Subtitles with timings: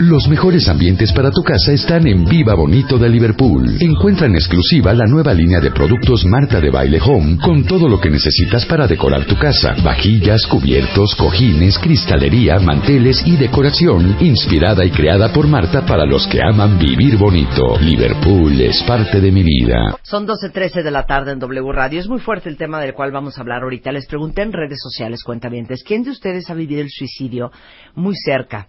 [0.00, 3.76] Los mejores ambientes para tu casa están en Viva Bonito de Liverpool.
[3.78, 8.00] Encuentra en exclusiva la nueva línea de productos Marta de Baile Home con todo lo
[8.00, 9.76] que necesitas para decorar tu casa.
[9.84, 16.42] Vajillas, cubiertos, cojines, cristalería, manteles y decoración inspirada y creada por Marta para los que
[16.42, 17.78] aman vivir bonito.
[17.78, 19.96] Liverpool es parte de mi vida.
[20.02, 22.00] Son 12.13 de la tarde en W Radio.
[22.00, 23.92] Es muy fuerte el tema del cual vamos a hablar ahorita.
[23.92, 27.52] Les pregunté en redes sociales, cuentavientes, ¿quién de ustedes ha vivido el suicidio
[27.94, 28.66] muy cerca?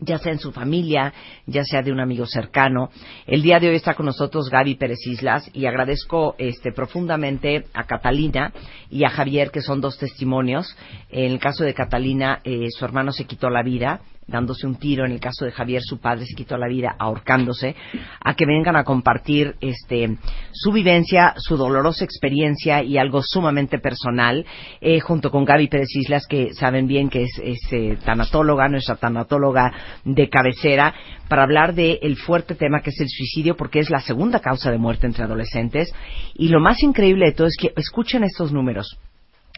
[0.00, 1.12] Ya sea en su familia,
[1.46, 2.90] ya sea de un amigo cercano.
[3.26, 7.84] El día de hoy está con nosotros Gaby Pérez Islas y agradezco este, profundamente a
[7.84, 8.52] Catalina
[8.90, 10.76] y a Javier, que son dos testimonios.
[11.10, 15.04] En el caso de Catalina, eh, su hermano se quitó la vida dándose un tiro,
[15.04, 17.74] en el caso de Javier su padre se quitó la vida ahorcándose,
[18.20, 20.16] a que vengan a compartir este
[20.52, 24.44] su vivencia, su dolorosa experiencia y algo sumamente personal,
[24.80, 27.38] eh, junto con Gaby Pérez Islas, que saben bien que es,
[27.72, 29.72] eh, tanatóloga, nuestra tanatóloga
[30.04, 30.94] de cabecera,
[31.28, 34.78] para hablar del fuerte tema que es el suicidio, porque es la segunda causa de
[34.78, 35.92] muerte entre adolescentes.
[36.34, 38.98] Y lo más increíble de todo es que escuchen estos números.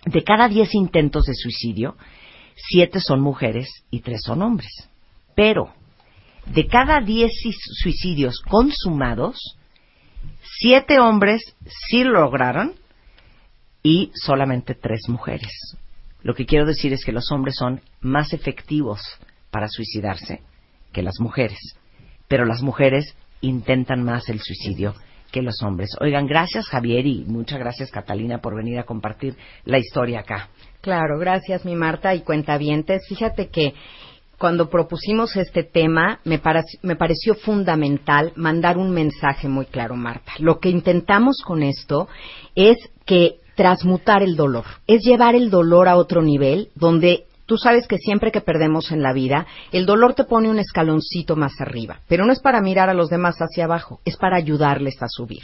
[0.04, 1.96] De cada diez intentos de suicidio,
[2.56, 4.88] siete son mujeres y tres son hombres.
[5.34, 5.72] Pero
[6.46, 7.32] de cada diez
[7.82, 9.58] suicidios consumados,
[10.58, 11.42] siete hombres
[11.88, 12.74] sí lo lograron
[13.82, 15.52] y solamente tres mujeres.
[16.22, 19.00] Lo que quiero decir es que los hombres son más efectivos
[19.50, 20.42] para suicidarse
[20.92, 21.58] que las mujeres,
[22.26, 24.94] pero las mujeres intentan más el suicidio
[25.30, 25.90] que los hombres.
[26.00, 30.48] Oigan, gracias Javier y muchas gracias Catalina por venir a compartir la historia acá.
[30.86, 33.08] Claro, gracias mi Marta y cuentavientes.
[33.08, 33.74] Fíjate que
[34.38, 36.40] cuando propusimos este tema me,
[36.82, 40.34] me, pareció fundamental mandar un mensaje muy claro, Marta.
[40.38, 42.06] Lo que intentamos con esto
[42.54, 47.86] es que transmutar el dolor, es llevar el dolor a otro nivel donde Tú sabes
[47.86, 52.00] que siempre que perdemos en la vida, el dolor te pone un escaloncito más arriba,
[52.08, 55.42] pero no es para mirar a los demás hacia abajo, es para ayudarles a subir.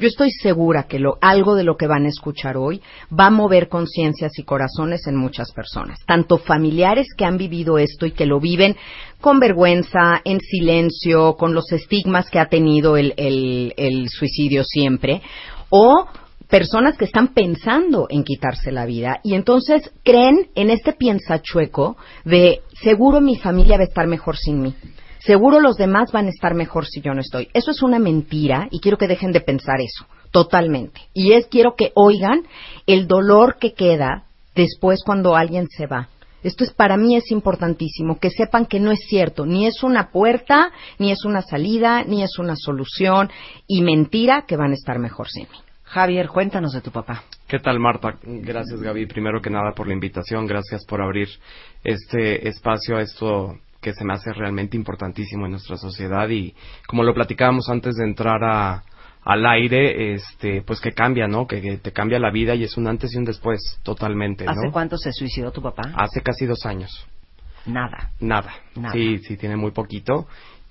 [0.00, 3.30] Yo estoy segura que lo, algo de lo que van a escuchar hoy va a
[3.30, 8.26] mover conciencias y corazones en muchas personas, tanto familiares que han vivido esto y que
[8.26, 8.76] lo viven
[9.20, 15.22] con vergüenza, en silencio, con los estigmas que ha tenido el, el suicidio siempre,
[15.70, 16.06] o
[16.54, 22.60] personas que están pensando en quitarse la vida y entonces creen en este piensachueco de
[22.80, 24.72] seguro mi familia va a estar mejor sin mí.
[25.18, 27.48] Seguro los demás van a estar mejor si yo no estoy.
[27.54, 31.00] Eso es una mentira y quiero que dejen de pensar eso, totalmente.
[31.12, 32.44] Y es quiero que oigan
[32.86, 36.08] el dolor que queda después cuando alguien se va.
[36.44, 40.12] Esto es para mí es importantísimo que sepan que no es cierto, ni es una
[40.12, 43.28] puerta, ni es una salida, ni es una solución
[43.66, 45.58] y mentira que van a estar mejor sin mí.
[45.94, 47.22] Javier, cuéntanos de tu papá.
[47.46, 48.16] ¿Qué tal, Marta?
[48.24, 50.44] Gracias, Gaby, primero que nada por la invitación.
[50.44, 51.28] Gracias por abrir
[51.84, 56.52] este espacio a esto que se me hace realmente importantísimo en nuestra sociedad y
[56.88, 58.82] como lo platicábamos antes de entrar a,
[59.22, 61.46] al aire, este, pues que cambia, ¿no?
[61.46, 64.50] Que, te cambia la vida y es un antes y un después, totalmente, ¿no?
[64.50, 65.92] ¿Hace cuánto se suicidó tu papá?
[65.94, 67.06] Hace casi dos años.
[67.66, 68.10] Nada.
[68.18, 68.52] Nada.
[68.92, 70.26] Sí, sí, tiene muy poquito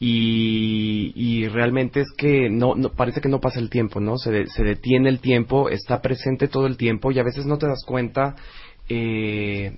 [0.06, 4.18] y, realmente es que no, parece que no pasa el tiempo, ¿no?
[4.18, 7.68] Se, se, detiene el tiempo, está presente todo el tiempo y a veces no te
[7.68, 8.36] das cuenta
[8.90, 9.78] eh,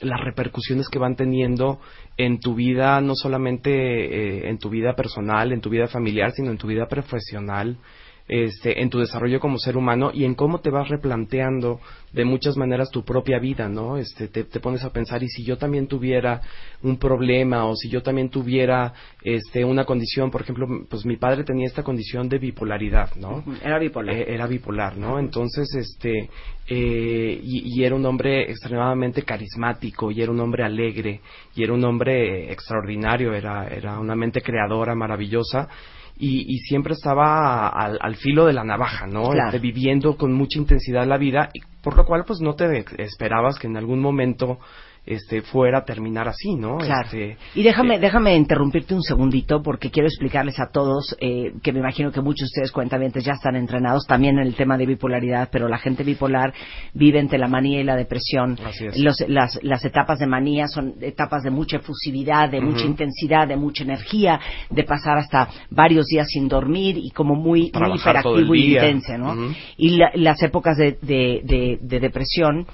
[0.00, 1.78] las repercusiones que van teniendo
[2.16, 6.50] en tu vida, no solamente eh, en tu vida personal, en tu vida familiar, sino
[6.50, 7.78] en tu vida profesional,
[8.26, 11.80] este, en tu desarrollo como ser humano y en cómo te vas replanteando
[12.12, 13.98] de muchas maneras tu propia vida, ¿no?
[13.98, 16.40] Este, te, pones a pensar, y si yo también tuviera
[16.82, 21.44] un problema o si yo también tuviera este, una condición, por ejemplo, pues mi padre
[21.44, 23.44] tenía esta condición de bipolaridad, ¿no?
[23.62, 24.14] Era bipolar.
[24.16, 25.18] Eh, era bipolar, ¿no?
[25.18, 26.30] Entonces, este,
[26.68, 31.20] eh, y, y, era un hombre extremadamente carismático, y era un hombre alegre,
[31.54, 35.68] y era un hombre extraordinario, era, era una mente creadora maravillosa,
[36.16, 39.32] y, siempre estaba al, filo de la navaja, ¿no?
[39.32, 43.58] Este, viviendo con mucha intensidad la vida, y por lo cual pues no te esperabas
[43.58, 44.58] que en algún momento
[45.06, 46.78] este fuera a terminar así, ¿no?
[46.78, 47.04] Claro.
[47.04, 51.72] Este, y déjame, eh, déjame interrumpirte un segundito porque quiero explicarles a todos eh, que
[51.72, 54.86] me imagino que muchos de ustedes cuentavientes ya están entrenados también en el tema de
[54.86, 56.54] bipolaridad, pero la gente bipolar
[56.94, 58.58] vive entre la manía y la depresión.
[58.64, 58.98] Así es.
[58.98, 63.56] Los- las, las etapas de manía son etapas de mucha efusividad, de mucha intensidad, de
[63.56, 64.40] mucha energía,
[64.70, 69.32] de pasar hasta varios días sin dormir y como muy, muy hiperactivo y intenso, ¿no?
[69.32, 69.54] Ujú.
[69.76, 72.66] Y la- las épocas de, de, de- de depresión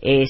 [0.00, 0.28] es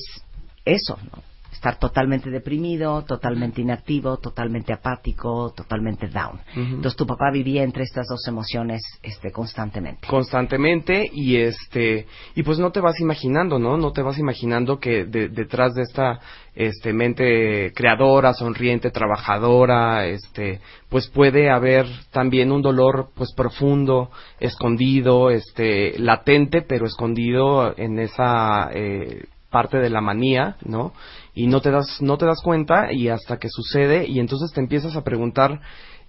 [0.64, 1.27] eso, ¿no?
[1.58, 6.38] Estar totalmente deprimido, totalmente inactivo, totalmente apático, totalmente down.
[6.54, 10.06] Entonces tu papá vivía entre estas dos emociones este, constantemente.
[10.06, 12.06] constantemente y este
[12.36, 15.82] y pues no te vas imaginando no no te vas imaginando que de- detrás de
[15.82, 16.20] esta
[16.54, 25.30] este mente creadora sonriente trabajadora este pues puede haber también un dolor pues profundo escondido
[25.30, 30.92] este latente pero escondido en esa eh, parte de la manía no
[31.38, 34.60] y no te das no te das cuenta y hasta que sucede y entonces te
[34.60, 35.60] empiezas a preguntar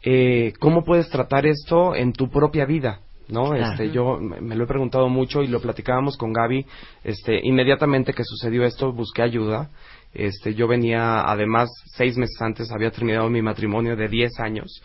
[0.02, 3.52] eh, cómo puedes tratar esto en tu propia vida ¿no?
[3.52, 3.74] Claro.
[3.74, 6.66] Este, yo me me lo he preguntado mucho y lo platicábamos con Gaby,
[7.04, 9.70] este, inmediatamente que sucedió esto busqué ayuda,
[10.14, 14.82] este, yo venía, además, seis meses antes había terminado mi matrimonio de 10 años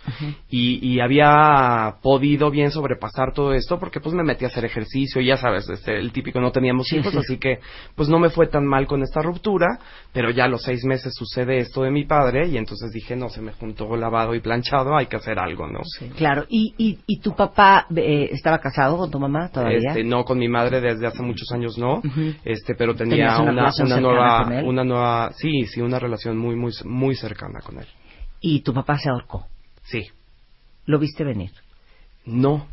[0.48, 5.20] y, y había podido bien sobrepasar todo esto porque pues me metí a hacer ejercicio
[5.20, 7.18] y ya sabes, este, el típico no teníamos hijos, sí.
[7.18, 7.58] así que
[7.94, 9.78] pues no me fue tan mal con esta ruptura,
[10.12, 13.28] pero ya a los seis meses sucede esto de mi padre y entonces dije, no,
[13.28, 15.80] se me juntó lavado y planchado, hay que hacer algo, ¿no?
[16.16, 16.44] Claro.
[16.48, 19.90] ¿Y, y, y tu papá eh, estaba casado con tu mamá todavía?
[19.90, 22.02] Este, no, con mi madre desde hace muchos años no,
[22.44, 26.72] este, pero ¿Tenías tenía una una, nueva, una nueva, sí, sí, una relación muy, muy,
[26.84, 27.86] muy cercana con él.
[28.40, 29.46] Y tu papá se ahorcó.
[29.84, 30.02] Sí.
[30.86, 31.50] ¿Lo viste venir?
[32.24, 32.66] No.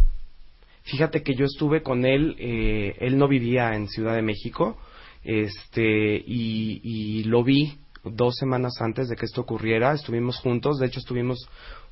[0.84, 4.78] Fíjate que yo estuve con él, eh, él no vivía en Ciudad de México,
[5.24, 10.88] este, y, y lo vi dos semanas antes de que esto ocurriera, estuvimos juntos, de
[10.88, 11.48] hecho estuvimos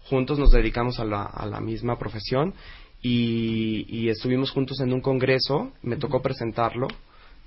[0.06, 2.56] juntos, nos dedicamos a la, a la misma profesión,
[3.02, 6.88] y, y estuvimos juntos en un congreso, me tocó presentarlo,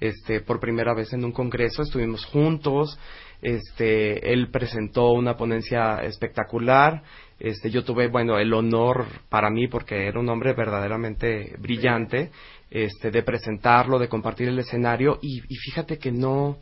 [0.02, 2.98] este, por primera vez en un congreso, estuvimos juntos,
[3.40, 7.04] este, él presentó una ponencia espectacular,
[7.38, 12.32] este, yo tuve, bueno, el honor para mí, porque era un hombre verdaderamente brillante,
[12.68, 16.58] este, de presentarlo, de compartir el escenario, y, y fíjate que no,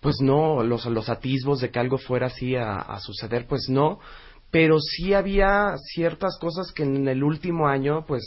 [0.00, 4.00] pues no, los, atisbos de que algo fuera así a suceder, pues no,
[4.50, 8.22] pero sí había ciertas cosas que en el último año, pues,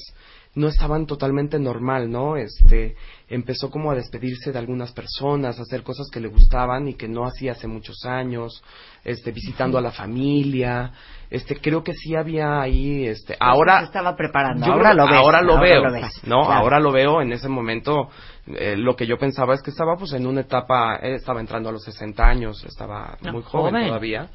[0.56, 2.38] no estaban totalmente normal, ¿no?
[2.38, 2.96] Este,
[3.30, 7.08] empezó como a despedirse de algunas personas, a hacer cosas que le gustaban y que
[7.08, 8.64] no hacía hace muchos años,
[9.04, 10.92] este, visitando a la familia,
[11.30, 13.80] este, creo que sí había ahí, este, ahora...
[13.80, 14.66] Se estaba preparando.
[14.66, 15.20] Yo ahora creo- lo ves.
[15.20, 16.22] Ahora lo ahora veo, lo ves.
[16.26, 16.46] ¿no?
[16.46, 16.54] Claro.
[16.62, 18.10] Ahora lo veo en ese momento.
[18.48, 21.68] eh, lo que yo pensaba es que estaba pues en una etapa, él estaba entrando
[21.70, 23.88] a los 60 años, estaba No, muy joven, joven.
[23.88, 24.30] todavía.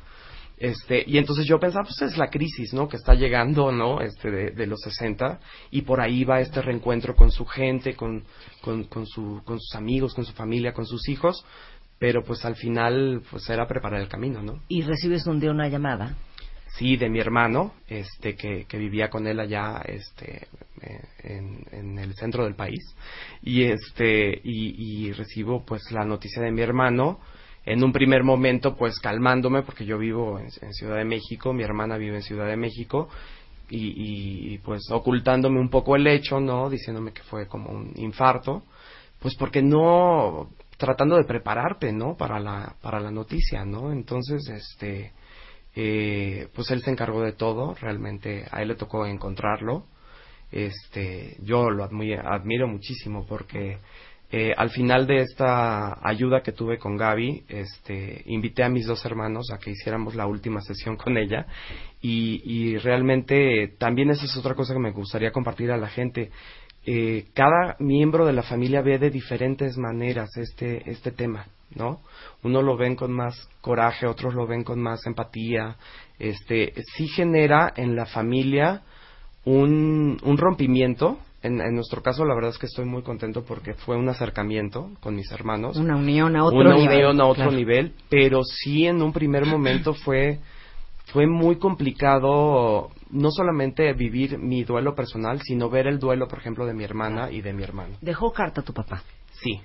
[0.61, 2.87] Este, y entonces yo pensaba, pues es la crisis, ¿no?
[2.87, 4.03] Que está llegando, ¿no?
[4.03, 5.41] Este, de, de los 60,
[5.71, 8.25] y por ahí va este reencuentro con su gente, con,
[8.61, 11.45] con, con, su, con sus amigos, con su familia, con sus hijos,
[11.99, 14.61] pero pues al final, pues era preparar el camino, ¿no?
[14.69, 16.15] Y recibes un día una llamada.
[16.77, 20.47] sí de mi hermano este que, que vivía con él allá este
[21.25, 22.81] en, en el centro del país
[23.43, 27.19] y este y, y recibo pues la noticia de mi hermano
[27.67, 31.97] en un primer momento pues calmándome porque yo vivo en, Ciudad de México mi hermana
[31.97, 33.09] vive en Ciudad de México
[33.69, 38.62] y, y, pues ocultándome un poco el hecho no diciéndome que fue como un infarto
[39.21, 45.13] pues porque no tratando de prepararte no para la para la noticia no entonces este
[45.75, 49.87] eh, pues él se encargó de todo, realmente a él le tocó encontrarlo.
[50.51, 53.79] Este, yo lo admi- admiro muchísimo porque
[54.32, 59.05] eh, al final de esta ayuda que tuve con Gaby, este, invité a mis dos
[59.05, 61.46] hermanos a que hiciéramos la última sesión con ella
[62.01, 66.31] y, realmente también esa es otra cosa que me gustaría compartir a la gente.
[66.87, 72.01] Eh, cada miembro de la familia ve de diferentes maneras este, este tema, ¿no?
[72.44, 75.77] Uno lo ven con más coraje, otros lo ven con más empatía.
[76.20, 78.82] Este, sí genera en la familia
[79.44, 81.19] un rompimiento.
[81.43, 84.91] En, en nuestro caso, la verdad es que estoy muy contento porque fue un acercamiento
[85.01, 85.77] con mis hermanos.
[85.79, 86.97] Una unión a otro Una nivel.
[86.99, 87.56] unión a otro claro.
[87.56, 90.39] nivel, pero sí en un primer momento fue
[91.13, 96.67] fue muy complicado no solamente vivir mi duelo personal, sino ver el duelo, por ejemplo,
[96.67, 97.97] de mi hermana y de mi hermano.
[98.01, 99.03] Dejó carta tu papá.
[99.32, 99.61] Sí,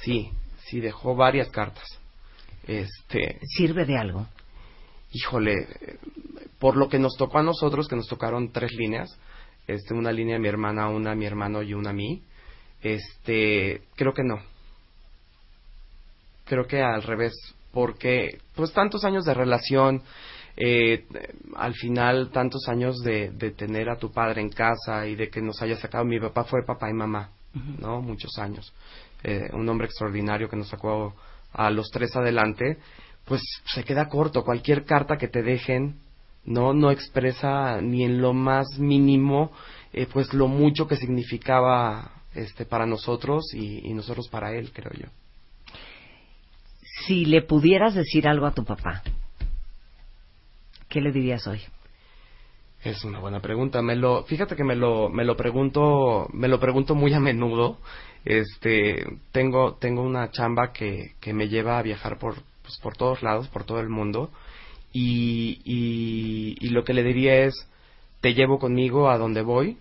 [0.00, 0.30] sí,
[0.66, 1.84] sí, dejó varias cartas.
[2.66, 4.26] Este, ¿Sirve de algo?
[5.10, 5.66] híjole,
[6.58, 9.18] por lo que nos tocó a nosotros, que nos tocaron tres líneas,
[9.68, 12.22] este, una línea a mi hermana, una a mi hermano y una a mí,
[12.82, 14.40] este, creo que no.
[16.46, 17.34] Creo que al revés,
[17.72, 20.02] porque pues tantos años de relación,
[20.56, 21.06] eh,
[21.56, 25.42] al final tantos años de, de, tener a tu padre en casa y de que
[25.42, 27.30] nos haya sacado, mi papá fue papá y mamá,
[27.78, 28.00] ¿no?
[28.00, 28.72] Muchos años.
[29.22, 31.14] Eh, un hombre extraordinario que nos sacó
[31.52, 32.78] a los tres adelante,
[33.24, 34.44] pues se queda corto.
[34.44, 36.00] Cualquier carta que te dejen,
[36.48, 39.52] no, no expresa ni en lo más mínimo,
[39.92, 44.92] eh, pues lo mucho que significaba este para nosotros y, y nosotros para él, creo
[44.92, 45.08] yo.
[47.06, 49.02] Si le pudieras decir algo a tu papá,
[50.88, 51.60] ¿qué le dirías hoy?
[52.82, 53.82] Es una buena pregunta.
[53.82, 57.78] Me lo, fíjate que me lo, me lo pregunto, me lo pregunto muy a menudo.
[58.24, 63.22] Este, tengo, tengo una chamba que, que me lleva a viajar por, pues, por todos
[63.22, 64.30] lados, por todo el mundo.
[65.00, 67.54] Y, y, y, lo que le diría es,
[68.20, 69.76] te llevo conmigo a donde voy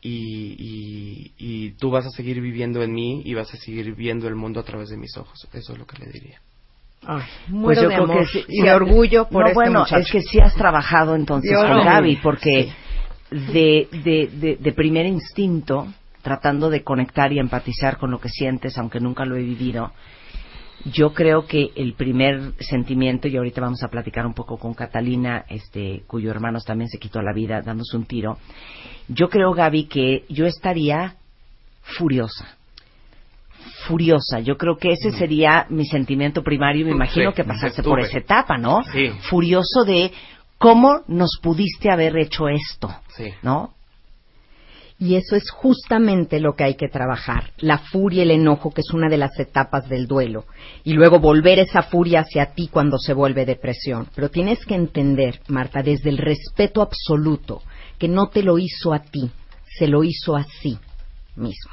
[0.00, 0.12] y,
[0.56, 4.36] y, y tú vas a seguir viviendo en mí y vas a seguir viendo el
[4.36, 5.48] mundo a través de mis ojos.
[5.52, 6.40] Eso es lo que le diría.
[7.04, 7.24] Ay,
[7.60, 9.96] pues yo creo que sí, y orgullo por no, este bueno, muchacho.
[10.00, 11.84] es que sí has trabajado entonces Yo con no.
[11.84, 12.72] Gaby, porque
[13.32, 15.88] de, de, de, de primer instinto,
[16.22, 19.90] tratando de conectar y empatizar con lo que sientes, aunque nunca lo he vivido,
[20.84, 25.44] yo creo que el primer sentimiento, y ahorita vamos a platicar un poco con Catalina,
[25.48, 28.38] este, cuyo hermano también se quitó la vida dándose un tiro,
[29.08, 31.16] yo creo, Gaby, que yo estaría
[31.82, 32.56] furiosa.
[33.86, 34.40] Furiosa.
[34.40, 38.58] Yo creo que ese sería mi sentimiento primario me imagino que pasaste por esa etapa,
[38.58, 38.82] ¿no?
[38.92, 39.10] Sí.
[39.28, 40.12] Furioso de
[40.58, 43.32] cómo nos pudiste haber hecho esto, Sí.
[43.42, 43.74] ¿no?
[45.02, 48.82] Y eso es justamente lo que hay que trabajar, la furia y el enojo, que
[48.82, 50.44] es una de las etapas del duelo,
[50.84, 54.06] y luego volver esa furia hacia ti cuando se vuelve depresión.
[54.14, 57.62] Pero tienes que entender, Marta, desde el respeto absoluto,
[57.98, 59.28] que no te lo hizo a ti,
[59.76, 60.78] se lo hizo a sí
[61.34, 61.72] mismo.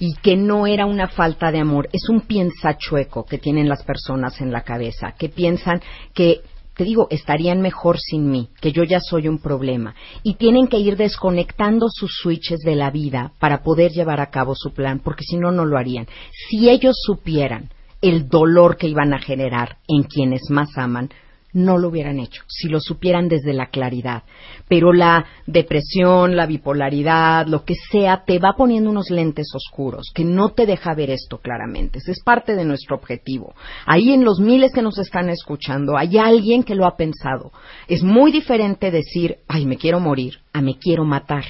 [0.00, 3.84] Y que no era una falta de amor, es un piensa chueco que tienen las
[3.84, 5.80] personas en la cabeza, que piensan
[6.12, 6.40] que
[6.76, 9.94] te digo, estarían mejor sin mí, que yo ya soy un problema.
[10.22, 14.54] Y tienen que ir desconectando sus switches de la vida para poder llevar a cabo
[14.56, 16.06] su plan, porque si no, no lo harían.
[16.48, 17.70] Si ellos supieran
[18.02, 21.10] el dolor que iban a generar en quienes más aman,
[21.54, 24.24] no lo hubieran hecho, si lo supieran desde la claridad.
[24.68, 30.24] Pero la depresión, la bipolaridad, lo que sea, te va poniendo unos lentes oscuros que
[30.24, 32.00] no te deja ver esto claramente.
[32.06, 33.54] Es parte de nuestro objetivo.
[33.86, 37.52] Ahí en los miles que nos están escuchando, hay alguien que lo ha pensado.
[37.88, 41.44] Es muy diferente decir, ay, me quiero morir, a me quiero matar.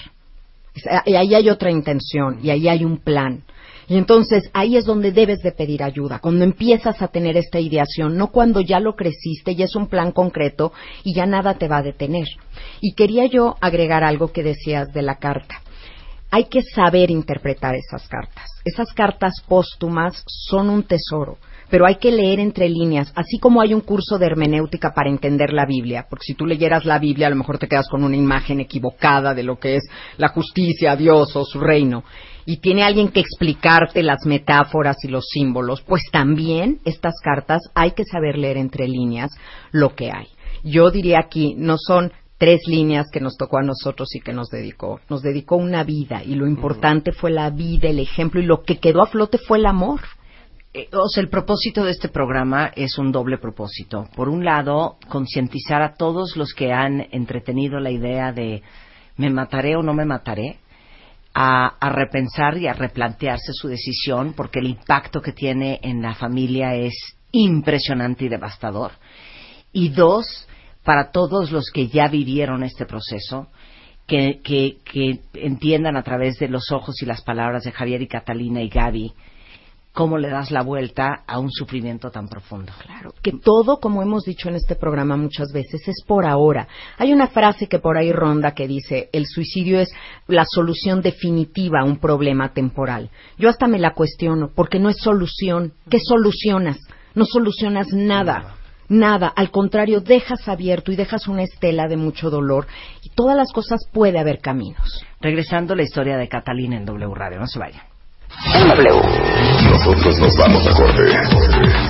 [1.06, 3.44] Y ahí hay otra intención y ahí hay un plan.
[3.88, 8.16] Y entonces ahí es donde debes de pedir ayuda, cuando empiezas a tener esta ideación,
[8.16, 10.72] no cuando ya lo creciste y es un plan concreto
[11.02, 12.26] y ya nada te va a detener.
[12.80, 15.60] Y quería yo agregar algo que decías de la carta.
[16.30, 18.46] Hay que saber interpretar esas cartas.
[18.64, 21.38] Esas cartas póstumas son un tesoro,
[21.70, 25.52] pero hay que leer entre líneas, así como hay un curso de hermenéutica para entender
[25.52, 28.16] la Biblia, porque si tú leyeras la Biblia a lo mejor te quedas con una
[28.16, 29.84] imagen equivocada de lo que es
[30.16, 32.02] la justicia, Dios o su reino,
[32.46, 37.92] y tiene alguien que explicarte las metáforas y los símbolos, pues también estas cartas hay
[37.92, 39.30] que saber leer entre líneas
[39.72, 40.28] lo que hay.
[40.62, 44.48] Yo diría aquí, no son tres líneas que nos tocó a nosotros y que nos
[44.48, 45.00] dedicó.
[45.08, 48.78] Nos dedicó una vida y lo importante fue la vida, el ejemplo y lo que
[48.78, 50.00] quedó a flote fue el amor.
[50.72, 54.08] Eh, o sea, el propósito de este programa es un doble propósito.
[54.16, 58.62] Por un lado, concientizar a todos los que han entretenido la idea de
[59.16, 60.58] me mataré o no me mataré,
[61.34, 66.74] a, repensar y a replantearse su decisión, porque el impacto que tiene en la familia
[66.74, 66.94] es
[67.32, 68.92] impresionante y devastador.
[69.72, 70.46] Y dos,
[70.84, 73.48] para todos los que ya vivieron este proceso,
[74.06, 78.62] que, que entiendan a través de los ojos y las palabras de Javier y Catalina
[78.62, 79.12] y Gaby
[79.94, 82.72] cómo le das la vuelta a un sufrimiento tan profundo.
[82.82, 86.66] Claro, que todo, como hemos dicho en este programa muchas veces, es por ahora.
[86.98, 89.94] Hay una frase que por ahí ronda que dice, el suicidio es
[90.26, 93.10] la solución definitiva a un problema temporal.
[93.38, 95.72] Yo hasta me la cuestiono, porque no es solución.
[95.88, 96.78] ¿Qué solucionas?
[97.14, 98.56] No solucionas nada.
[98.88, 102.66] Nada, al contrario, dejas abierto y dejas una estela de mucho dolor
[103.02, 105.04] y todas las cosas puede haber caminos.
[105.20, 107.93] Regresando a la historia de Catalina en W Radio, no se vayan.
[108.42, 108.90] En W.
[109.70, 111.02] Nosotros nos vamos a corte.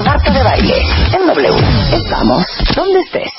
[0.05, 0.75] Marta de baile.
[1.19, 1.49] En W.
[1.97, 2.45] Estamos
[2.77, 3.31] donde estés.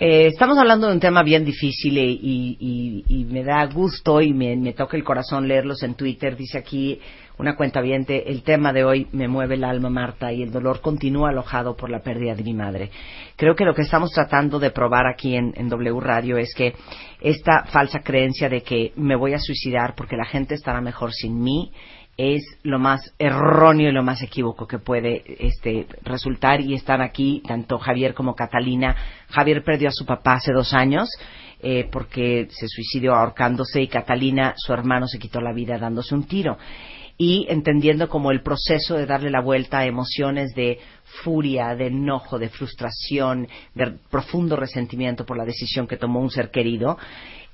[0.00, 2.18] Eh, estamos hablando de un tema bien difícil y,
[2.58, 6.36] y- y- me da gusto y me, me toca el corazón leerlos en Twitter.
[6.36, 7.00] Dice aquí
[7.38, 11.30] una cuenta el tema de hoy me mueve el alma, Marta, y el dolor continúa
[11.30, 12.90] alojado por la pérdida de mi madre.
[13.36, 16.74] Creo que lo que estamos tratando de probar aquí en, en W Radio es que
[17.20, 21.42] esta falsa creencia de que me voy a suicidar porque la gente estará mejor sin
[21.42, 21.72] mí
[22.16, 27.42] es lo más erróneo y lo más equívoco que puede este, resultar y están aquí
[27.46, 28.96] tanto Javier como Catalina.
[29.28, 31.08] Javier perdió a su papá hace dos años
[31.60, 36.24] eh, porque se suicidó ahorcándose y Catalina, su hermano, se quitó la vida dándose un
[36.24, 36.58] tiro.
[37.16, 40.80] Y entendiendo como el proceso de darle la vuelta a emociones de
[41.22, 46.50] furia, de enojo, de frustración, de profundo resentimiento por la decisión que tomó un ser
[46.50, 46.98] querido,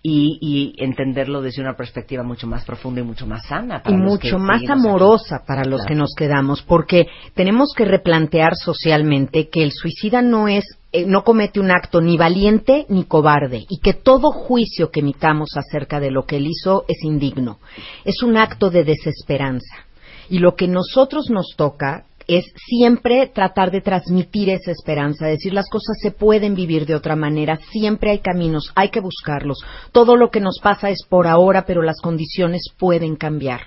[0.02, 3.82] y, y, entenderlo desde una perspectiva mucho más profunda y mucho más sana.
[3.86, 9.62] y mucho más amorosa para los que nos quedamos, porque tenemos que replantear socialmente que
[9.62, 13.92] el suicida no es eh, no comete un acto ni valiente ni cobarde y que
[13.92, 17.58] todo juicio que emitamos acerca de lo que él hizo es indigno.
[18.04, 19.86] Es un acto de desesperanza.
[20.28, 22.06] Y lo que nosotros nos toca
[22.36, 27.16] es siempre tratar de transmitir esa esperanza, decir las cosas se pueden vivir de otra
[27.16, 29.58] manera, siempre hay caminos, hay que buscarlos.
[29.90, 33.62] Todo lo que nos pasa es por ahora, pero las condiciones pueden cambiar.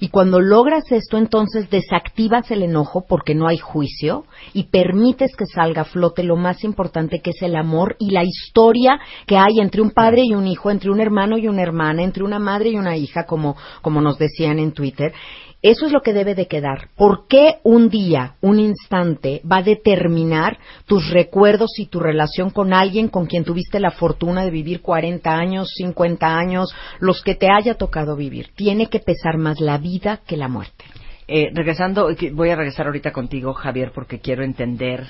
[0.00, 5.46] Y cuando logras esto, entonces desactivas el enojo porque no hay juicio y permites que
[5.46, 9.60] salga a flote lo más importante que es el amor y la historia que hay
[9.60, 12.70] entre un padre y un hijo, entre un hermano y una hermana, entre una madre
[12.70, 15.12] y una hija, como, como nos decían en Twitter.
[15.60, 16.88] Eso es lo que debe de quedar.
[16.96, 22.72] ¿Por qué un día, un instante va a determinar tus recuerdos y tu relación con
[22.72, 27.48] alguien con quien tuviste la fortuna de vivir 40 años, 50 años, los que te
[27.50, 28.50] haya tocado vivir?
[28.54, 30.84] Tiene que pesar más la vida que la muerte.
[31.26, 35.08] Eh, regresando, voy a regresar ahorita contigo, Javier, porque quiero entender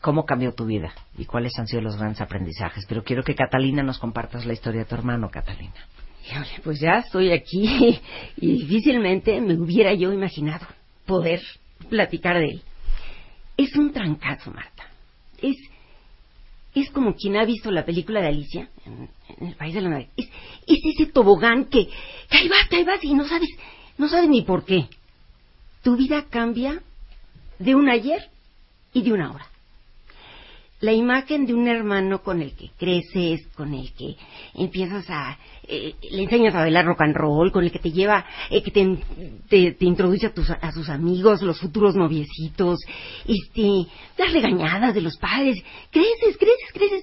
[0.00, 2.86] cómo cambió tu vida y cuáles han sido los grandes aprendizajes.
[2.88, 5.74] Pero quiero que Catalina nos compartas la historia de tu hermano, Catalina
[6.62, 8.00] pues ya estoy aquí
[8.36, 10.66] y difícilmente me hubiera yo imaginado
[11.06, 11.40] poder
[11.88, 12.62] platicar de él.
[13.56, 14.90] Es un trancazo, Marta.
[15.40, 15.56] Es,
[16.74, 19.08] es como quien ha visto la película de Alicia en,
[19.46, 20.08] el País de la Nave.
[20.16, 20.26] Es,
[20.66, 21.86] es ese tobogán que,
[22.28, 23.48] que ahí vas, ahí vas y no sabes,
[23.98, 24.88] no sabes ni por qué.
[25.82, 26.82] Tu vida cambia
[27.58, 28.28] de un ayer
[28.92, 29.46] y de una hora
[30.86, 34.14] la imagen de un hermano con el que creces, con el que
[34.54, 38.24] empiezas a, eh, le enseñas a bailar rock and roll, con el que te lleva,
[38.50, 42.78] eh, que te, te, introduce a, tus, a sus amigos, los futuros noviecitos,
[43.26, 47.02] este, las regañadas de los padres, creces, creces, creces.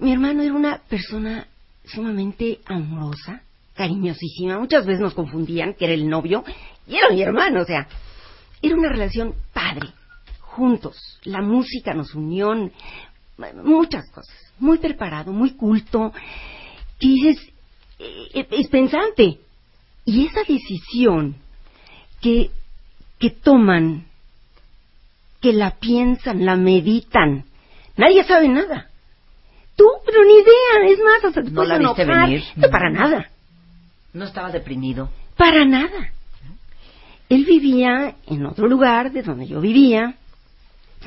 [0.00, 1.46] Mi hermano era una persona
[1.84, 3.42] sumamente amorosa,
[3.74, 6.42] cariñosísima, muchas veces nos confundían que era el novio
[6.88, 7.86] y era mi hermano, o sea,
[8.60, 9.32] era una relación
[10.52, 11.18] juntos.
[11.24, 12.70] La música nos unió,
[13.64, 14.36] muchas cosas.
[14.58, 16.12] Muy preparado, muy culto.
[16.98, 17.52] Que dices,
[17.98, 19.38] eh, es pensante.
[20.04, 21.36] Y esa decisión
[22.20, 22.50] que,
[23.18, 24.06] que toman,
[25.40, 27.44] que la piensan, la meditan,
[27.96, 28.88] nadie sabe nada.
[29.76, 32.42] Tú, pero ni idea, es más, hasta te no la viste venir.
[32.56, 33.30] No, para nada.
[34.12, 35.10] No estaba deprimido.
[35.36, 36.12] Para nada.
[37.28, 40.16] Él vivía en otro lugar de donde yo vivía,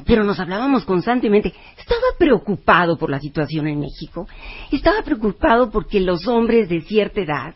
[0.05, 1.53] pero nos hablábamos constantemente.
[1.77, 4.27] Estaba preocupado por la situación en México,
[4.71, 7.55] estaba preocupado porque los hombres de cierta edad,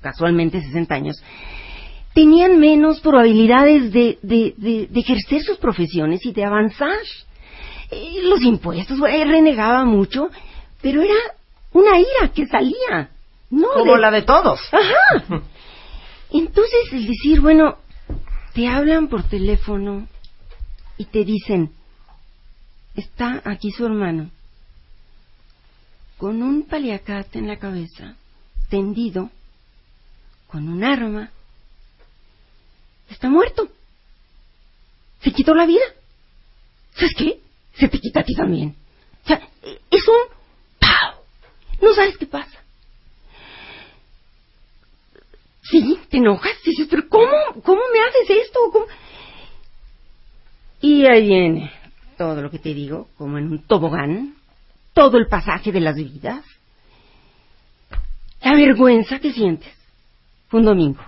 [0.00, 1.22] casualmente 60 años,
[2.14, 6.96] tenían menos probabilidades de, de, ejercer sus profesiones y de avanzar.
[7.90, 10.30] Eh, los impuestos, renegaba mucho,
[10.80, 11.14] pero era
[11.72, 13.10] una ira que salía.
[13.50, 14.58] No Como la de todos.
[14.72, 15.24] Ajá.
[16.32, 17.76] Entonces, el decir, bueno,
[18.54, 20.08] te hablan por teléfono
[20.98, 21.72] y te dicen,
[22.94, 24.30] está aquí su hermano,
[26.16, 28.16] con un paliacate en la cabeza,
[28.70, 29.30] tendido,
[30.46, 31.30] con un arma,
[33.10, 33.68] está muerto.
[35.20, 35.84] Se quitó la vida.
[36.94, 37.40] ¿Sabes qué?
[37.74, 38.74] Se te quita a ti también.
[39.24, 39.48] O sea,
[39.90, 40.36] es un
[40.78, 41.20] ¡pau!
[41.82, 42.62] No sabes qué pasa.
[45.62, 47.26] Sí, te enojas, dices, pero ¿cómo?
[47.64, 48.60] ¿Cómo me haces esto?
[48.72, 48.86] ¿Cómo?
[50.86, 51.72] Y ahí viene
[52.16, 54.36] todo lo que te digo, como en un tobogán,
[54.94, 56.44] todo el pasaje de las vidas.
[58.40, 59.74] La vergüenza que sientes.
[60.46, 61.02] Fue un domingo.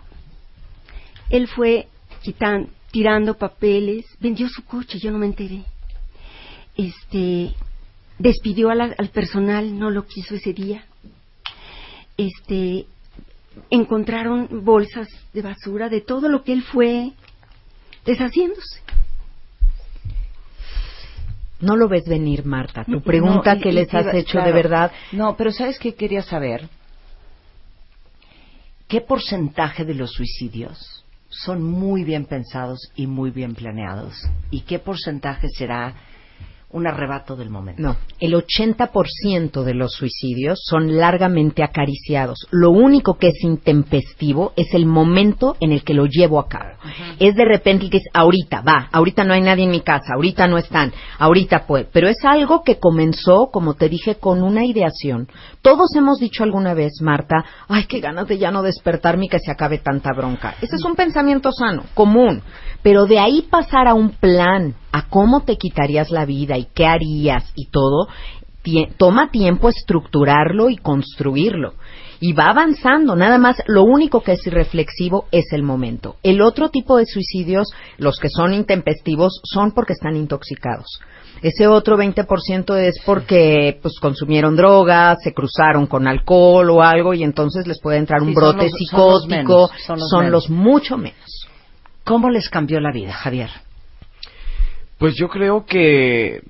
[1.31, 1.87] Él fue
[2.23, 5.63] quitando, tirando papeles, vendió su coche, yo no me enteré.
[6.77, 7.55] Este,
[8.19, 10.85] despidió al personal, no lo quiso ese día.
[12.17, 12.85] Este,
[13.71, 17.13] encontraron bolsas de basura de todo lo que él fue
[18.05, 18.81] deshaciéndose.
[21.61, 22.85] No lo ves venir, Marta.
[22.85, 24.93] Tu pregunta que les has hecho de verdad.
[25.13, 26.69] No, pero ¿sabes qué quería saber?
[28.87, 34.15] ¿Qué porcentaje de los suicidios son muy bien pensados y muy bien planeados?
[34.51, 35.95] ¿Y qué porcentaje será
[36.71, 37.81] un arrebato del momento.
[37.81, 42.47] No, el 80% de los suicidios son largamente acariciados.
[42.51, 46.73] Lo único que es intempestivo es el momento en el que lo llevo a cabo.
[47.19, 50.15] Es de repente el que es ahorita, va, ahorita no hay nadie en mi casa,
[50.15, 51.87] ahorita no están, ahorita pues.
[51.91, 55.29] Pero es algo que comenzó, como te dije, con una ideación.
[55.63, 59.39] Todos hemos dicho alguna vez, Marta, ay, qué ganas de ya no despertarme y que
[59.39, 60.55] se acabe tanta bronca.
[60.61, 62.43] Ese es un pensamiento sano, común.
[62.83, 66.87] Pero de ahí pasar a un plan, a cómo te quitarías la vida y qué
[66.87, 68.09] harías y todo,
[68.99, 71.75] toma tiempo estructurarlo y construirlo.
[72.21, 76.17] Y va avanzando, nada más lo único que es irreflexivo es el momento.
[76.25, 81.01] El otro tipo de suicidios, los que son intempestivos, son porque están intoxicados.
[81.41, 87.23] Ese otro 20% es porque pues consumieron drogas, se cruzaron con alcohol o algo y
[87.23, 90.51] entonces les puede entrar un Sí, son brote los- son los psicótico, menos, son los
[90.51, 91.47] mucho menos.
[92.05, 93.51] ¿Cómo les cambió la vida, Javier?
[94.99, 96.43] Pues yo creo que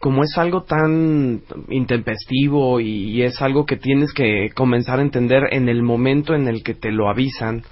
[0.00, 5.68] como es algo tan intempestivo y, es algo que tienes que comenzar a entender en
[5.68, 7.62] el momento en el que te lo avisan,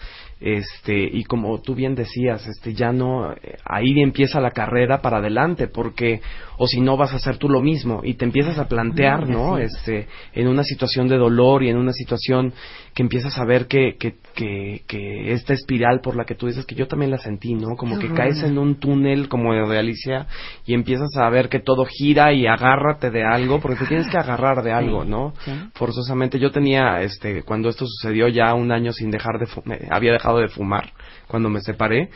[0.41, 5.19] este y como tú bien decías, este ya no eh, ahí empieza la carrera para
[5.19, 6.21] adelante porque
[6.59, 9.59] o si no vas a hacer tú lo mismo y te empiezas a plantear, ¿no?
[9.59, 12.53] Este en una situación de dolor y en una situación
[12.95, 16.65] que empiezas a ver que que que, que esta espiral por la que tú dices
[16.67, 17.75] que yo también la sentí, ¿no?
[17.77, 20.27] Como que caes en un túnel como de Alicia
[20.65, 24.19] y empiezas a ver que todo gira y agárrate de algo porque te tienes que
[24.19, 25.33] agarrar de algo, ¿no?
[25.75, 30.13] Forzosamente yo tenía este cuando esto sucedió ya un año sin dejar de fumar, había
[30.13, 30.93] dejado de fumar
[31.27, 32.11] cuando me separé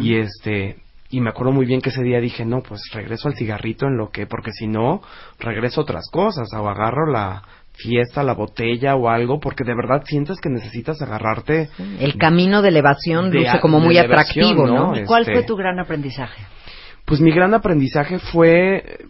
[0.00, 0.76] y este
[1.08, 3.96] y me acuerdo muy bien que ese día dije, no, pues regreso al cigarrito en
[3.96, 5.02] lo que, porque si no,
[5.38, 7.42] regreso a otras cosas, o agarro la
[7.74, 11.68] fiesta, la botella o algo, porque de verdad sientes que necesitas agarrarte.
[12.00, 14.94] El camino de elevación De luce como muy atractivo, ¿no?
[14.94, 15.06] ¿no?
[15.06, 16.42] ¿Cuál Este- fue tu gran aprendizaje?
[17.04, 19.06] Pues mi gran aprendizaje fue, eh,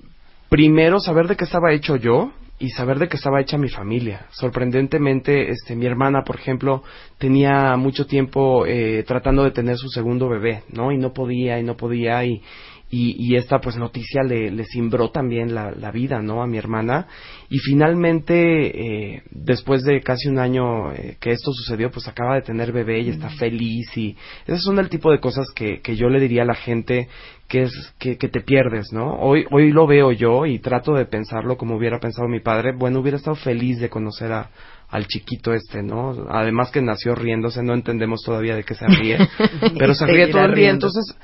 [0.50, 4.26] primero, saber de qué estaba hecho yo y saber de qué estaba hecha mi familia.
[4.30, 6.82] Sorprendentemente, este, mi hermana, por ejemplo,
[7.18, 10.90] tenía mucho tiempo eh, tratando de tener su segundo bebé, ¿no?
[10.90, 12.42] Y no podía, y no podía, y,
[12.88, 16.42] y, y esta pues noticia le, le cimbró también la, la vida, ¿no?
[16.42, 17.08] A mi hermana.
[17.48, 22.42] Y finalmente, eh, después de casi un año eh, que esto sucedió, pues acaba de
[22.42, 26.08] tener bebé y está feliz y esas son el tipo de cosas que, que yo
[26.08, 27.08] le diría a la gente
[27.48, 29.18] que es que, que te pierdes, ¿no?
[29.20, 32.72] Hoy hoy lo veo yo y trato de pensarlo como hubiera pensado mi padre.
[32.76, 34.50] Bueno, hubiera estado feliz de conocer a
[34.88, 36.26] al chiquito este, ¿no?
[36.28, 39.18] Además que nació riéndose, no entendemos todavía de qué se ríe,
[39.78, 40.70] pero se ríe todo el día.
[40.70, 41.16] Entonces,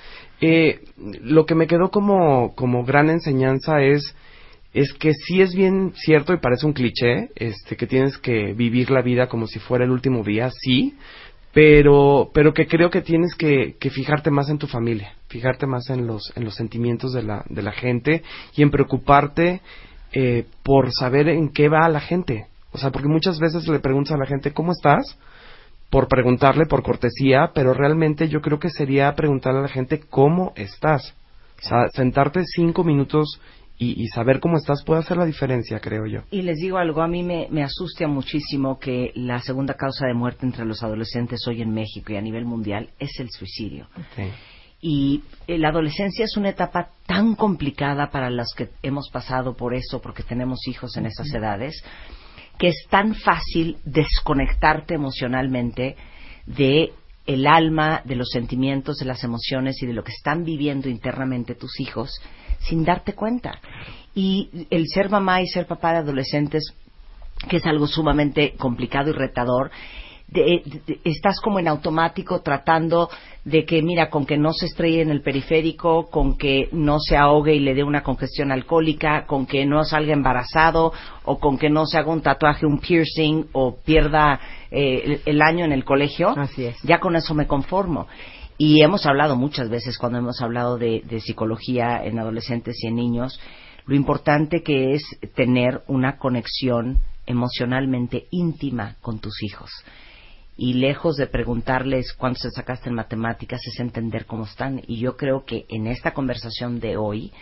[0.42, 0.81] eh,
[1.22, 4.14] lo que me quedó como como gran enseñanza es
[4.74, 8.90] es que sí es bien cierto y parece un cliché, este, que tienes que vivir
[8.90, 10.94] la vida como si fuera el último día, sí,
[11.52, 15.90] pero, pero que creo que tienes que, que fijarte más en tu familia, fijarte más
[15.90, 18.22] en los, en los sentimientos de la, de la gente
[18.57, 19.61] y en preocuparte
[20.12, 22.46] eh, por saber en qué va la gente.
[22.72, 25.18] O sea, porque muchas veces le preguntas a la gente, ¿cómo estás?
[25.92, 30.55] Por preguntarle, por cortesía, pero realmente yo creo que sería preguntarle a la gente, ¿cómo
[30.57, 31.14] estás?
[31.59, 33.38] O sea, sentarte cinco minutos
[33.76, 36.22] y, y saber cómo estás puede hacer la diferencia, creo yo.
[36.31, 40.14] Y les digo algo, a mí me, me asusta muchísimo que la segunda causa de
[40.14, 43.87] muerte entre los adolescentes hoy en México y a nivel mundial es el suicidio.
[44.81, 49.74] Y eh, la adolescencia es una etapa tan complicada para los que hemos pasado por
[49.74, 51.85] eso, porque tenemos hijos en esas edades,
[52.62, 55.96] que es tan fácil desconectarte emocionalmente
[56.46, 56.92] de
[57.27, 61.57] el alma, de los sentimientos, de las emociones y de lo que están viviendo internamente
[61.57, 62.22] tus hijos
[62.61, 63.59] sin darte cuenta.
[64.14, 66.72] Y el ser mamá y ser papá de adolescentes,
[67.48, 69.72] que es algo sumamente complicado y retador,
[70.33, 73.09] de- de- estás como en automático tratando
[73.45, 77.16] de que, mira, con que no se estrelle en el periférico, con que no se
[77.16, 80.92] ahogue y le dé una congestión alcohólica, con que no salga embarazado,
[81.25, 84.38] o con que no se haga un tatuaje, un piercing, o pierda
[84.71, 86.77] eh, el, el año en el colegio, Así es.
[86.83, 88.07] ya con eso me conformo.
[88.59, 92.95] Y hemos hablado muchas veces cuando hemos hablado de, de psicología en adolescentes y en
[92.95, 93.40] niños,
[93.87, 95.03] lo importante que es
[95.35, 99.71] tener una conexión emocionalmente íntima con tus hijos.
[100.64, 104.81] Y lejos de preguntarles cuánto se sacaste en matemáticas, es entender cómo están.
[104.87, 107.33] Y yo creo que en esta conversación de hoy,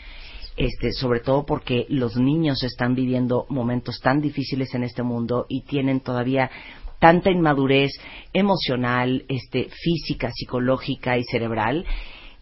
[0.57, 5.65] este, sobre todo porque los niños están viviendo momentos tan difíciles en este mundo y
[5.65, 6.51] tienen todavía
[6.99, 7.91] tanta inmadurez
[8.33, 11.85] emocional, este, física, psicológica y cerebral,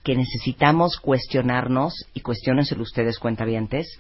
[0.05, 3.99] que necesitamos cuestionarnos, y cuestionenselo ustedes cuentavientes,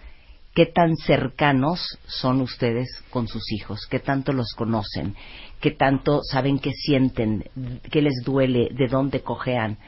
[0.54, 5.16] qué tan cercanos son ustedes con sus hijos, qué tanto los conocen,
[5.60, 7.44] qué tanto saben qué sienten,
[7.90, 9.78] qué les duele, de dónde cojean,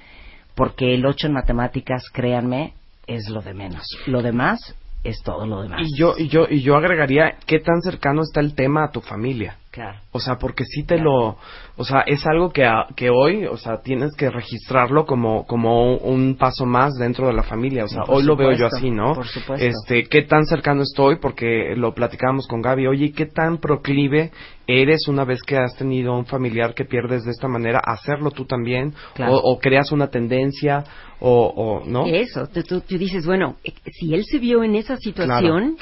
[0.55, 2.75] porque el 8 en matemáticas, créanme,
[3.07, 3.85] es lo de menos.
[4.07, 5.81] Lo demás es todo lo demás.
[5.83, 9.01] Y yo, y yo, y yo agregaría, ¿qué tan cercano está el tema a tu
[9.01, 9.57] familia?
[9.71, 9.99] Claro.
[10.11, 11.37] O sea, porque sí te lo,
[11.77, 16.37] o sea, es algo que, que hoy, o sea, tienes que registrarlo como, como un
[16.37, 17.85] paso más dentro de la familia.
[17.85, 19.15] O sea, hoy lo veo yo así, ¿no?
[19.15, 19.65] por supuesto.
[19.65, 24.33] Este, qué tan cercano estoy, porque lo platicábamos con Gaby, oye, ¿qué tan proclive
[24.67, 28.47] eres una vez que has tenido un familiar que pierdes de esta manera, hacerlo tú
[28.47, 28.93] también?
[29.15, 29.35] Claro.
[29.37, 30.83] O, o creas una tendencia,
[31.21, 32.07] o, o ¿no?
[32.07, 35.77] Eso, tú, tú- dices, bueno, eh, si él se vio en esa situación,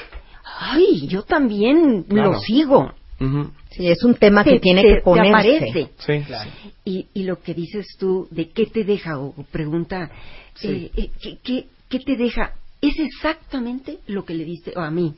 [0.59, 2.91] ay, yo también lo sigo.
[3.19, 3.51] Ujú.
[3.71, 5.91] Sí, es un tema que tiene te- que te ponerse.
[6.05, 6.21] Sí.
[6.85, 9.19] Y, y lo que dices tú, ¿de qué te deja?
[9.19, 10.09] O pregunta,
[10.55, 10.67] Sí.
[10.67, 12.53] eh, eh, ¿qué, qué, qué te deja?
[12.81, 15.13] Es exactamente lo que le diste, o a mí,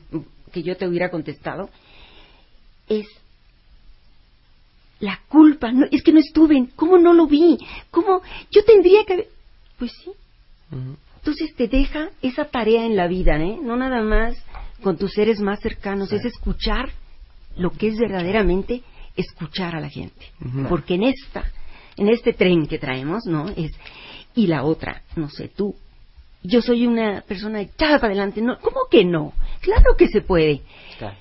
[0.52, 1.70] que yo te hubiera contestado,
[2.88, 3.06] es
[5.00, 5.72] la culpa.
[5.72, 7.58] No, es que no estuve, ¿cómo no lo vi?
[7.90, 8.22] ¿Cómo?
[8.50, 9.12] Yo tendría que...
[9.14, 9.28] haber-
[9.78, 10.10] Pues sí.
[11.18, 13.58] Entonces te deja esa tarea en la vida, ¿eh?
[13.62, 14.34] No nada más
[14.82, 16.90] con tus seres más cercanos, es escuchar
[17.56, 18.82] lo que es verdaderamente
[19.16, 20.26] escuchar a la gente.
[20.68, 21.44] Porque en esta,
[21.96, 23.48] en este tren que traemos, ¿no?
[23.50, 23.72] Es
[24.34, 25.74] y la otra, no sé, tú.
[26.42, 29.32] Yo soy una persona echada para adelante, no, ¿cómo que no?
[29.60, 30.62] Claro que se puede.
[30.98, 31.16] Claro.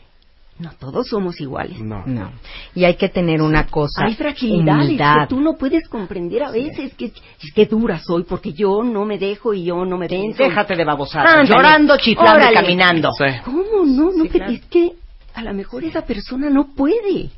[0.58, 1.80] No todos somos iguales.
[1.80, 2.04] No.
[2.06, 2.32] No.
[2.76, 4.06] Y hay que tener una cosa.
[4.06, 5.22] Hay fragilidades humildad.
[5.22, 9.04] que tú no puedes comprender a veces, que es que dura soy porque yo no
[9.06, 10.44] me dejo y yo no me venzo.
[10.44, 10.84] Déjate de.
[11.28, 11.50] Ándale.
[11.50, 13.10] Llorando, chiflando y caminando.
[13.18, 13.26] Sí.
[13.44, 14.12] ¿Cómo no?
[14.12, 14.52] no Sí, que- claro.
[14.54, 14.92] Es que
[15.34, 17.30] a lo mejor esa persona no puede.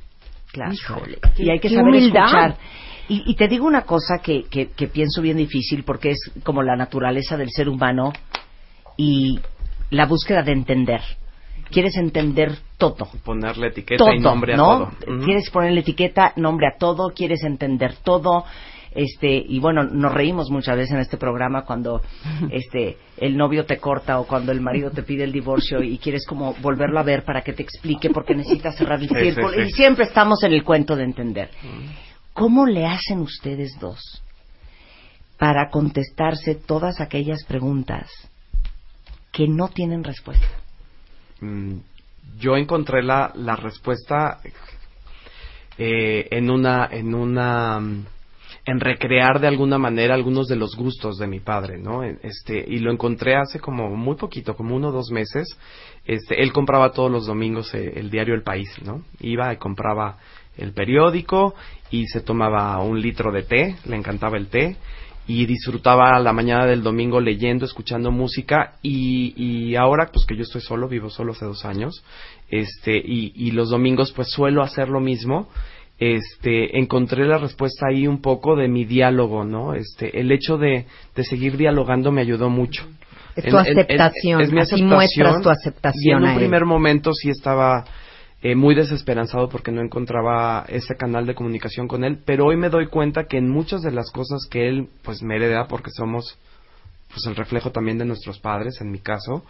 [0.52, 0.74] Claro.
[0.74, 2.26] Híjole, y hay que saber humildad.
[2.26, 2.58] escuchar.
[3.10, 6.64] Y, y te digo una cosa que, que, que pienso bien difícil porque es como
[6.64, 8.14] la naturaleza del ser humano
[8.98, 9.40] y
[9.90, 11.02] la búsqueda de entender.
[11.72, 13.08] Quieres entender todo.
[13.24, 14.92] Ponerle etiqueta todo, y nombre a ¿no?
[15.06, 15.20] todo.
[15.26, 18.46] Quieres ponerle etiqueta, nombre a todo, quieres entender todo.
[18.96, 22.02] Este, y bueno, nos reímos muchas veces en este programa cuando
[22.52, 26.26] este el novio te corta o cuando el marido te pide el divorcio y quieres
[26.26, 29.54] como volverlo a ver para que te explique porque necesitas cerrar el Sí, sí, círculo.
[29.54, 29.62] sí.
[29.62, 31.50] Y siempre estamos en el cuento de entender.
[32.34, 34.22] ¿Cómo le hacen ustedes dos
[35.38, 38.10] para contestarse todas aquellas preguntas
[39.32, 40.48] que no tienen respuesta?
[41.42, 41.78] Mm,
[42.40, 44.40] yo encontré la, la respuesta
[45.78, 48.06] eh, en una en una mm,
[48.66, 52.04] en recrear de alguna manera algunos de los gustos de mi padre, ¿no?
[52.04, 55.48] Este, y lo encontré hace como muy poquito, como uno o dos meses.
[56.06, 59.04] Este, él compraba todos los domingos eh, el diario El País, ¿no?
[59.20, 60.18] Iba y compraba
[60.58, 61.56] el periódico
[61.92, 64.78] y se tomaba un litro de té, le encantaba el té
[65.26, 70.44] y disfrutaba la mañana del domingo leyendo, escuchando música y, y ahora pues que yo
[70.44, 72.04] estoy solo, vivo solo hace dos años,
[72.50, 75.50] este y, y los domingos pues suelo hacer lo mismo,
[76.16, 79.74] este encontré la respuesta ahí un poco de mi diálogo, ¿no?
[79.74, 80.86] Este el hecho de,
[81.16, 82.84] de seguir dialogando me ayudó mucho.
[83.36, 86.38] Es tu aceptación, es mi así aceptación, muestras tu Y aceptación en a un él.
[86.40, 87.86] primer momento sí estaba
[88.42, 92.70] eh, muy desesperanzado porque no encontraba ese canal de comunicación con él, pero hoy me
[92.70, 96.38] doy cuenta que en muchas de las cosas que él pues me hereda porque somos
[97.14, 99.46] pues el reflejo también de nuestros padres en mi caso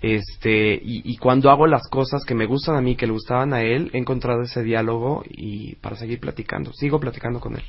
[0.00, 3.52] este y, y cuando hago las cosas que me gustan a mí que le gustaban
[3.52, 7.64] a él he encontrado ese diálogo y para seguir platicando sigo platicando con él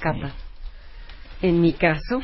[0.00, 0.32] Cata.
[1.42, 2.22] En mi caso,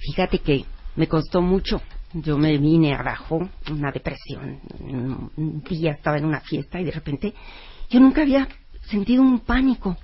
[0.00, 0.64] fíjate que
[0.96, 1.80] me costó mucho.
[2.14, 4.60] Yo me vine abajo, una depresión.
[4.80, 7.32] Un día estaba en una fiesta y de repente
[7.88, 8.48] yo nunca había
[8.82, 9.96] sentido un pánico.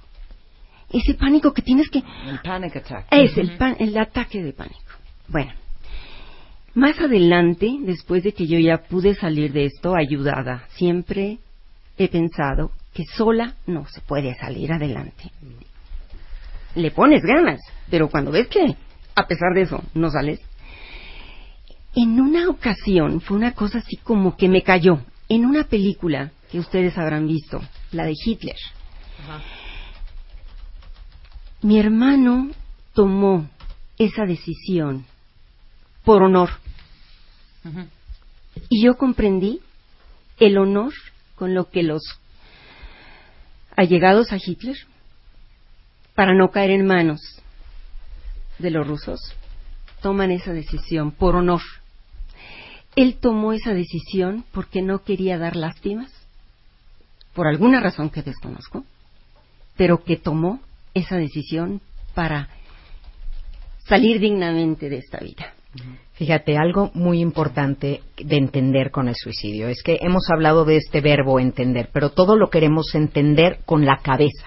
[0.90, 1.98] Ese pánico que tienes que...
[2.26, 3.06] El panic attack.
[3.10, 4.87] Es el, pa- el ataque de pánico.
[5.28, 5.52] Bueno,
[6.74, 11.38] más adelante, después de que yo ya pude salir de esto ayudada, siempre
[11.98, 15.30] he pensado que sola no se puede salir adelante.
[16.74, 17.60] Le pones ganas,
[17.90, 18.76] pero cuando ves que,
[19.14, 20.40] a pesar de eso, no sales.
[21.94, 25.00] En una ocasión fue una cosa así como que me cayó.
[25.28, 27.60] En una película que ustedes habrán visto,
[27.92, 28.56] la de Hitler.
[31.62, 32.50] Mi hermano
[32.94, 33.48] tomó
[33.98, 35.04] esa decisión
[36.08, 36.48] por honor.
[38.70, 39.60] Y yo comprendí
[40.38, 40.94] el honor
[41.34, 42.00] con lo que los
[43.76, 44.78] allegados a Hitler,
[46.14, 47.20] para no caer en manos
[48.58, 49.20] de los rusos,
[50.00, 51.60] toman esa decisión por honor.
[52.96, 56.10] Él tomó esa decisión porque no quería dar lástimas,
[57.34, 58.82] por alguna razón que desconozco,
[59.76, 60.62] pero que tomó
[60.94, 61.82] esa decisión
[62.14, 62.48] para
[63.84, 65.52] salir dignamente de esta vida.
[66.14, 71.00] Fíjate, algo muy importante de entender con el suicidio es que hemos hablado de este
[71.00, 74.46] verbo entender, pero todo lo queremos entender con la cabeza,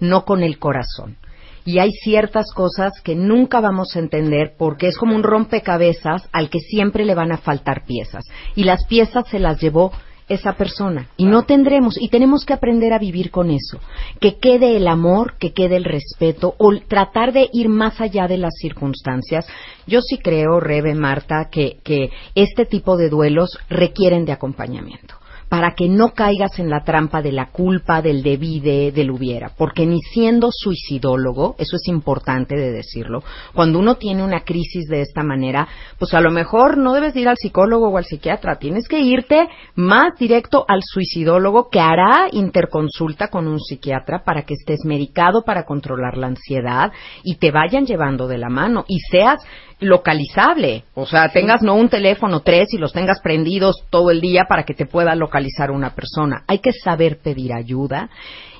[0.00, 1.16] no con el corazón.
[1.62, 6.48] y hay ciertas cosas que nunca vamos a entender porque es como un rompecabezas al
[6.48, 9.92] que siempre le van a faltar piezas y las piezas se las llevó
[10.30, 11.08] esa persona.
[11.16, 13.78] Y no tendremos y tenemos que aprender a vivir con eso.
[14.20, 18.38] Que quede el amor que quede el respeto o tratar de ir más allá de
[18.38, 19.46] las circunstancias.
[19.86, 25.19] Yo sí creo Rebe Marta que, que este tipo de duelos requieren de acompañamiento
[25.50, 29.84] para que no caigas en la trampa de la culpa, del debide, del hubiera, porque
[29.84, 35.24] ni siendo suicidólogo, eso es importante de decirlo, cuando uno tiene una crisis de esta
[35.24, 35.66] manera,
[35.98, 39.48] pues a lo mejor no debes ir al psicólogo o al psiquiatra, tienes que irte
[39.74, 45.64] más directo al suicidólogo que hará interconsulta con un psiquiatra para que estés medicado para
[45.64, 46.92] controlar la ansiedad
[47.24, 49.40] y te vayan llevando de la mano y seas
[49.80, 50.84] localizable.
[50.94, 54.64] O sea, tengas no un teléfono, tres y los tengas prendidos todo el día para
[54.64, 56.44] que te pueda localizar una persona.
[56.46, 58.10] Hay que saber pedir ayuda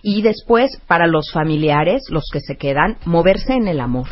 [0.02, 4.08] y después, para los familiares, los que se quedan, moverse en el amor.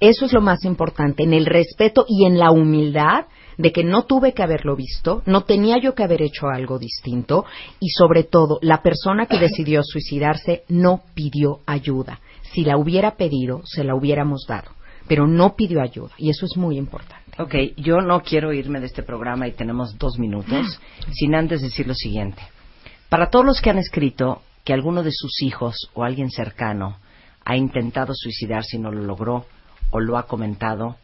[0.00, 4.04] Eso es lo más importante, en el respeto y en la humildad de que no
[4.04, 7.44] tuve que haberlo visto, no tenía yo que haber hecho algo distinto
[7.80, 12.20] y sobre todo la persona que decidió suicidarse no pidió ayuda.
[12.52, 14.77] Si la hubiera pedido, se la hubiéramos dado
[15.08, 17.42] pero no pidió ayuda y eso es muy importante.
[17.42, 20.80] Ok, yo no quiero irme de este programa y tenemos dos minutos
[21.12, 22.42] sin antes decir lo siguiente.
[23.08, 26.98] Para todos los que han escrito que alguno de sus hijos o alguien cercano
[27.44, 29.46] ha intentado suicidarse y no lo logró
[29.90, 30.96] o lo ha comentado,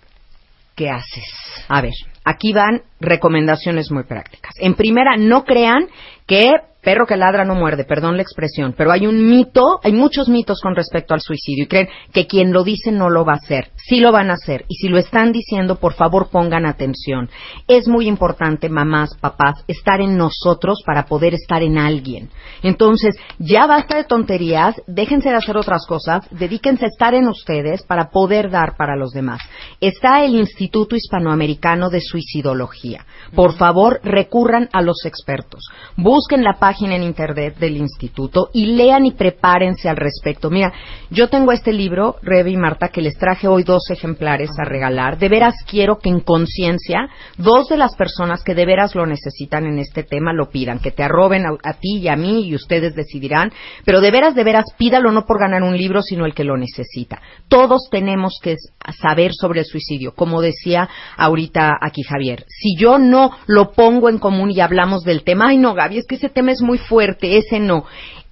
[0.75, 1.25] ¿qué haces?
[1.69, 4.53] A ver, aquí van recomendaciones muy prácticas.
[4.59, 5.89] En primera, no crean
[6.27, 6.51] que
[6.85, 10.61] perro que ladra no muerde, perdón la expresión, pero hay un mito, hay muchos mitos
[10.61, 13.71] con respecto al suicidio y creen que quien lo dice no lo va a hacer.
[13.77, 17.31] Sí lo van a hacer y si lo están diciendo, por favor pongan atención.
[17.67, 22.31] Es muy importante, mamás, papás, estar en nosotros para poder estar en alguien.
[22.63, 27.83] Entonces, ya basta de tonterías, déjense de hacer otras cosas, dedíquense a estar en ustedes
[27.83, 29.41] para poder dar para los demás.
[29.81, 33.07] Está el Instituto Hispanoamericano de Suicidología.
[33.35, 35.65] Por favor, recurran a los expertos.
[35.97, 40.51] Busquen la página página en internet del instituto y lean y prepárense al respecto.
[40.51, 40.73] Mira,
[41.09, 45.19] yo tengo este libro, Rebe y Marta, que les traje hoy dos ejemplares a regalar.
[45.19, 47.09] De veras quiero que en conciencia
[47.39, 50.91] dos de las personas que de veras lo necesitan en este tema lo pidan, que
[50.91, 53.53] te arroben a, ti y a mí y ustedes decidirán,
[53.85, 56.57] pero de veras, de veras, pídalo no por ganar un libro, sino el que lo
[56.57, 57.23] necesita.
[57.47, 58.57] Todos tenemos que
[59.01, 62.45] saber sobre el suicidio, como decía ahorita aquí Javier.
[62.49, 66.07] Si yo no lo pongo en común y hablamos del tema, ay no, Gaby, es
[66.09, 67.85] que ese tema es muy fuerte, ese no.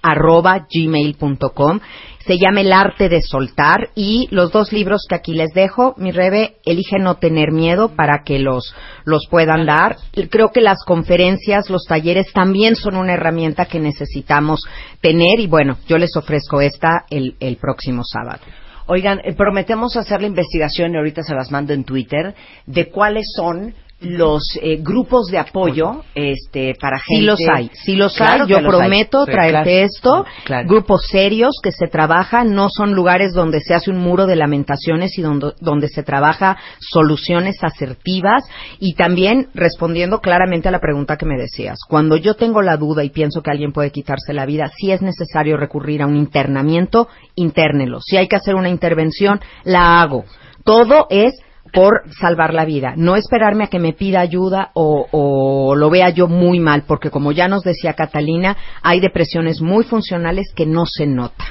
[2.28, 6.12] se llama El arte de soltar y los dos libros que aquí les dejo, mi
[6.12, 8.74] Rebe, elige no tener miedo para que los,
[9.06, 9.96] los puedan dar.
[10.28, 14.60] Creo que las conferencias, los talleres también son una herramienta que necesitamos
[15.00, 18.42] tener y bueno, yo les ofrezco esta el, el próximo sábado.
[18.88, 22.34] Oigan, eh, prometemos hacer la investigación y ahorita se las mando en Twitter
[22.66, 27.96] de cuáles son los eh, grupos de apoyo este para gente sí los hay sí
[27.96, 30.24] los hay yo prometo traerte esto.
[30.66, 35.18] Grupos serios que se trabajan no son lugares donde se hace un muro de lamentaciones
[35.18, 38.44] y donde, donde se trabaja soluciones asertivas.
[38.78, 43.02] Y también respondiendo claramente a la pregunta que me decías cuando yo tengo la duda
[43.02, 47.08] y pienso que alguien puede quitarse la vida si es necesario recurrir a un internamiento
[47.34, 50.24] internelo si hay que hacer una intervención la hago.
[50.64, 51.34] Todo es
[51.72, 52.94] por salvar la vida.
[52.96, 57.32] No esperarme a que me pida ayuda o, lo vea yo muy mal, porque como
[57.32, 61.44] ya nos decía Catalina, hay depresiones muy funcionales que no se nota.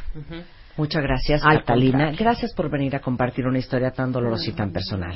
[0.78, 2.12] Muchas gracias, Catalina.
[2.18, 5.16] Gracias por venir a compartir una historia tan dolorosa y tan personal.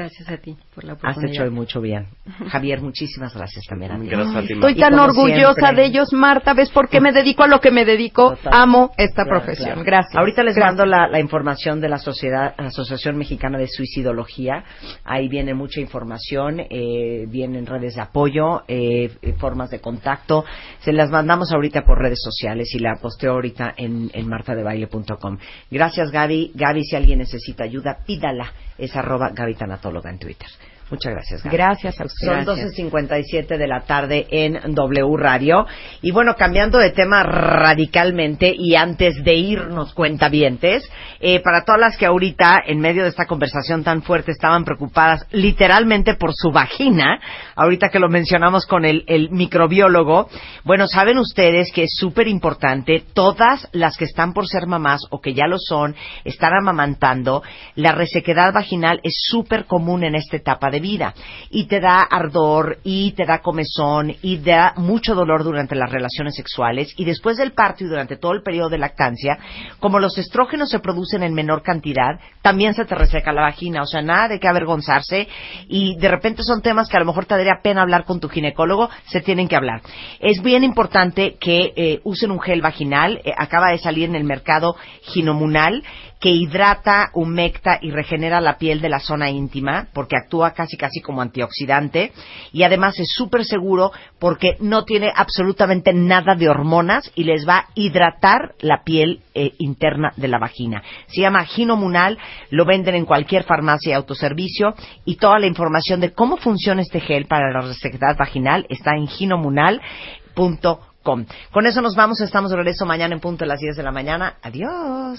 [0.00, 1.32] Gracias a ti por la Has oportunidad.
[1.34, 2.06] hecho hoy mucho bien.
[2.48, 4.06] Javier, muchísimas gracias también a ti.
[4.08, 6.54] Gracias a ti, Estoy tan orgullosa siempre- de ellos, Marta.
[6.54, 8.30] ¿Ves por qué me dedico a lo que me dedico?
[8.36, 8.52] Total.
[8.54, 9.66] Amo esta Claro, profesión.
[9.66, 9.84] claro.
[9.84, 10.16] Gracias.
[10.16, 10.76] Ahorita les Gracias.
[10.76, 14.64] mando la, la información de la sociedad, Asociación Mexicana de Suicidología.
[15.04, 20.44] Ahí viene mucha información, eh, vienen redes de apoyo, eh, eh, formas de contacto.
[20.80, 25.36] Se las mandamos ahorita por redes sociales y la posteo ahorita en, en martadebaile.com.
[25.70, 26.52] Gracias, Gaby.
[26.54, 28.52] Gaby, si alguien necesita ayuda, pídala.
[28.80, 30.48] Es arroba Gaby Tanatóloga en Twitter.
[30.90, 31.56] Muchas gracias, Gaby.
[31.56, 32.44] Gracias a ustedes.
[32.44, 35.66] Son 12.57 de la tarde en W Radio.
[36.02, 41.96] Y bueno, cambiando de tema radicalmente y antes de irnos cuentavientes, eh, para todas las
[41.96, 47.20] que ahorita, en medio de esta conversación tan fuerte, estaban preocupadas literalmente por su vagina,
[47.54, 50.28] ahorita que lo mencionamos con el, el microbiólogo,
[50.64, 55.20] bueno, saben ustedes que es súper importante, todas las que están por ser mamás o
[55.20, 57.42] que ya lo son, están amamantando,
[57.76, 61.14] la resequedad vaginal es súper común en esta etapa de vida
[61.50, 66.34] y te da ardor y te da comezón y da mucho dolor durante las relaciones
[66.34, 69.38] sexuales y después del parto y durante todo el periodo de lactancia,
[69.78, 73.86] como los estrógenos se producen en menor cantidad, también se te reseca la vagina, o
[73.86, 75.28] sea, nada de qué avergonzarse
[75.68, 78.28] y de repente son temas que a lo mejor te daría pena hablar con tu
[78.28, 79.82] ginecólogo, se tienen que hablar.
[80.20, 84.24] Es bien importante que eh, usen un gel vaginal, eh, acaba de salir en el
[84.24, 85.82] mercado ginomunal,
[86.20, 91.00] que hidrata, humecta y regenera la piel de la zona íntima, porque actúa casi casi
[91.00, 92.12] como antioxidante,
[92.52, 97.58] y además es súper seguro porque no tiene absolutamente nada de hormonas y les va
[97.58, 100.82] a hidratar la piel eh, interna de la vagina.
[101.08, 102.18] Se llama Ginomunal,
[102.50, 107.00] lo venden en cualquier farmacia y autoservicio, y toda la información de cómo funciona este
[107.00, 110.78] gel para la resequedad vaginal está en ginomunal.com.
[111.02, 113.90] Con eso nos vamos, estamos de regreso mañana en punto a las 10 de la
[113.90, 114.34] mañana.
[114.42, 115.18] Adiós.